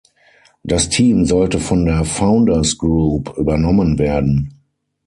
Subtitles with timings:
[0.63, 4.55] Das Team sollte von der „Founders Group“ übernommen werden.